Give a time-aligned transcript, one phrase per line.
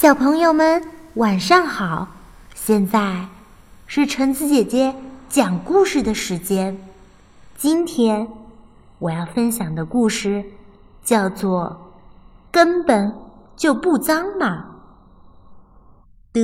[0.00, 0.80] 小朋友们，
[1.14, 2.06] 晚上好！
[2.54, 3.28] 现在
[3.84, 4.94] 是橙子姐姐
[5.28, 6.78] 讲故事的时间。
[7.56, 8.28] 今天
[9.00, 10.52] 我要分享的故事
[11.02, 11.64] 叫做
[12.52, 13.12] 《根本
[13.56, 14.62] 就不脏嘛》。
[16.30, 16.40] 德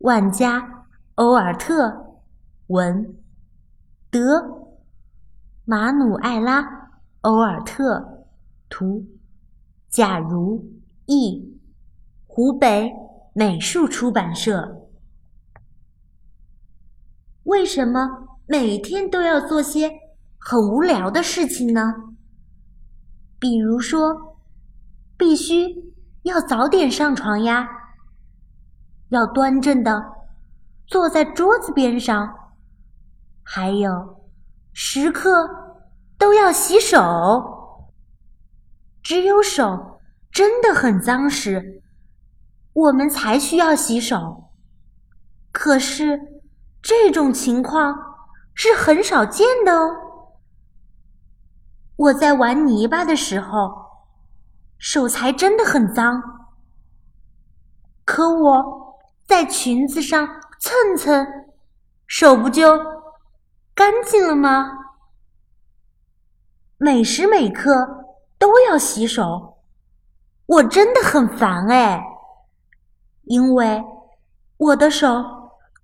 [0.00, 0.60] 万加·
[1.14, 2.18] 欧尔特
[2.66, 3.16] 文，
[4.10, 4.44] 德
[5.64, 6.60] 马努埃拉·
[7.22, 8.26] 欧尔特
[8.68, 9.06] 图，
[9.88, 10.62] 假如
[11.06, 11.57] 一。
[12.38, 12.92] 湖北
[13.32, 14.86] 美术出版社。
[17.42, 18.08] 为什么
[18.46, 19.90] 每天都要做些
[20.38, 21.92] 很无聊的事情呢？
[23.40, 24.38] 比如说，
[25.16, 27.68] 必须要早点上床呀，
[29.08, 30.00] 要端正的
[30.86, 32.52] 坐在桌子边上，
[33.42, 34.30] 还有
[34.72, 35.48] 时刻
[36.16, 37.00] 都要洗手。
[39.02, 41.82] 只有手真的很脏时。
[42.72, 44.50] 我们才需要洗手，
[45.50, 46.42] 可是
[46.80, 47.96] 这种情况
[48.54, 49.90] 是很少见的哦。
[51.96, 53.72] 我在玩泥巴的时候，
[54.78, 56.22] 手才真的很脏。
[58.04, 58.96] 可我
[59.26, 60.26] 在裙子上
[60.60, 61.26] 蹭蹭，
[62.06, 62.78] 手不就
[63.74, 64.70] 干净了吗？
[66.76, 68.06] 每时每刻
[68.38, 69.58] 都要洗手，
[70.46, 72.00] 我真的很烦哎。
[73.28, 73.84] 因为
[74.56, 75.22] 我的手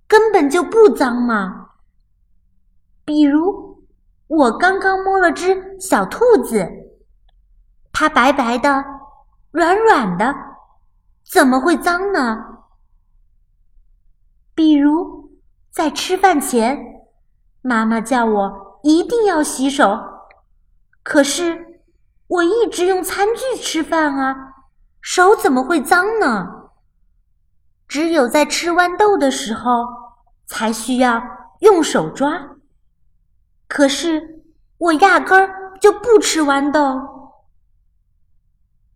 [0.08, 1.68] 根本就不脏嘛。
[3.04, 3.84] 比如，
[4.26, 6.66] 我刚刚摸了只小兔子，
[7.92, 8.82] 它白白的、
[9.50, 10.34] 软软的，
[11.30, 12.62] 怎么会脏呢？
[14.54, 15.38] 比如，
[15.70, 16.78] 在吃饭前，
[17.60, 19.98] 妈妈叫我一定要洗手，
[21.02, 21.82] 可是
[22.26, 24.54] 我一直用餐具吃饭啊，
[25.02, 26.63] 手怎么会脏呢？
[27.86, 29.86] 只有在吃豌豆的时候，
[30.46, 31.22] 才需要
[31.60, 32.56] 用手抓。
[33.68, 34.42] 可是
[34.78, 37.40] 我压根儿就不吃豌豆。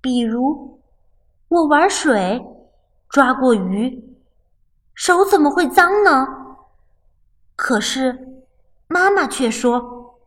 [0.00, 0.81] 比如
[1.49, 2.44] 我玩水，
[3.09, 4.16] 抓过鱼，
[4.94, 6.26] 手怎么会脏呢？
[7.56, 8.44] 可是
[8.87, 10.20] 妈妈却说，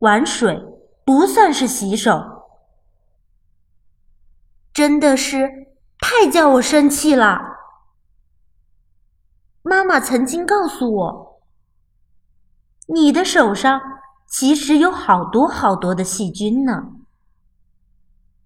[0.00, 0.62] 玩水
[1.04, 2.22] 不算是洗手。
[4.72, 5.68] 真的是。
[6.00, 7.58] 太叫我生气了！
[9.62, 11.42] 妈妈曾经告诉我，
[12.86, 13.80] 你的手上
[14.26, 16.92] 其实有好多好多的细菌呢。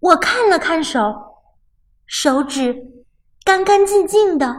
[0.01, 1.37] 我看了看手，
[2.07, 3.05] 手指
[3.45, 4.57] 干干净净的，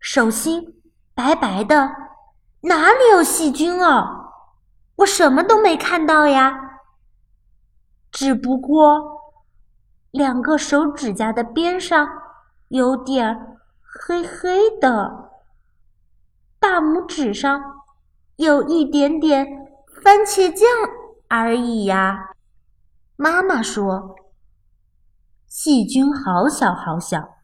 [0.00, 0.82] 手心
[1.14, 1.92] 白白的，
[2.62, 4.32] 哪里有细菌哦？
[4.96, 6.80] 我什么都没看到呀。
[8.10, 9.20] 只不过
[10.10, 12.21] 两个手指甲的边上。
[12.72, 15.30] 有点黑黑的，
[16.58, 17.62] 大拇指上
[18.36, 19.46] 有一点点
[20.02, 20.66] 番茄酱
[21.28, 22.30] 而已呀。
[23.16, 24.16] 妈妈说
[25.46, 27.36] ：“细菌好小好小，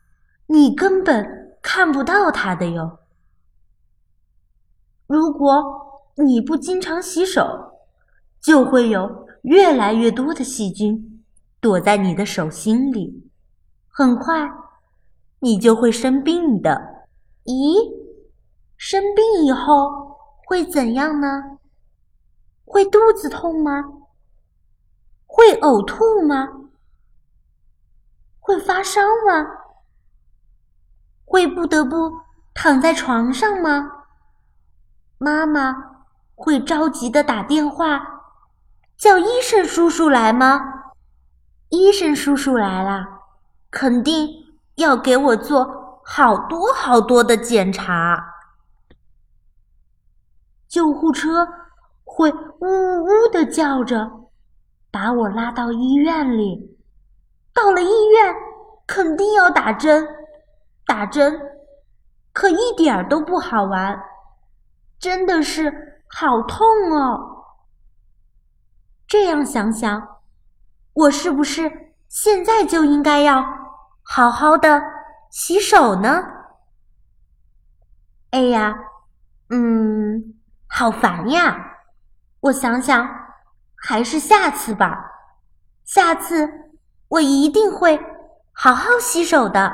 [0.46, 3.00] 你根本看不到它的哟。
[5.06, 7.82] 如果你不经常洗手，
[8.40, 11.22] 就会有越来越多的细菌
[11.60, 13.30] 躲在你的手心里，
[13.90, 14.50] 很快。”
[15.40, 17.06] 你就会生病的。
[17.44, 17.92] 咦，
[18.76, 21.58] 生病以后会怎样呢？
[22.64, 23.84] 会肚子痛吗？
[25.26, 26.48] 会呕吐吗？
[28.40, 29.46] 会发烧吗？
[31.24, 32.12] 会不得不
[32.54, 34.04] 躺在床上吗？
[35.18, 35.74] 妈妈
[36.34, 38.00] 会着急的打电话
[38.96, 40.60] 叫医生叔叔来吗？
[41.68, 43.04] 医生叔叔来了，
[43.70, 44.47] 肯定。
[44.78, 48.34] 要给我做好多好多的检查，
[50.68, 51.48] 救护车
[52.04, 54.08] 会呜呜呜的叫着，
[54.92, 56.78] 把我拉到医院里。
[57.52, 58.34] 到了医院，
[58.86, 60.06] 肯定要打针，
[60.86, 61.40] 打针
[62.32, 64.00] 可一点儿都不好玩，
[65.00, 67.46] 真的是好痛哦。
[69.08, 70.20] 这样想想，
[70.92, 73.44] 我是不是现在就应该要？
[74.10, 74.82] 好好的
[75.30, 76.24] 洗手呢。
[78.30, 78.74] 哎呀，
[79.50, 80.34] 嗯，
[80.66, 81.76] 好烦呀！
[82.40, 83.06] 我想想，
[83.74, 84.98] 还是下次吧。
[85.84, 86.48] 下次
[87.08, 88.00] 我一定会
[88.52, 89.70] 好好洗手的。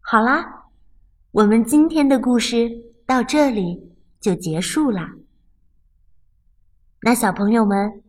[0.00, 0.70] 好啦，
[1.32, 2.70] 我们今天的故事
[3.04, 5.12] 到这里就结束啦。
[7.02, 8.02] 那小朋友们，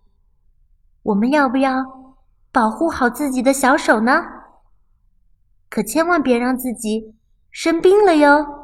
[1.02, 2.03] 我们要不要？
[2.54, 4.24] 保护好自己的小手呢？
[5.70, 7.16] 可千万别让自己
[7.50, 8.63] 生病了哟。